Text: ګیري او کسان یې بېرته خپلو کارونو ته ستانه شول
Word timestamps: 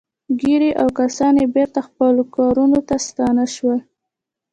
ګیري 0.39 0.71
او 0.81 0.87
کسان 0.97 1.33
یې 1.41 1.47
بېرته 1.55 1.79
خپلو 1.87 2.21
کارونو 2.35 2.79
ته 2.87 2.95
ستانه 3.07 3.45
شول 3.55 3.79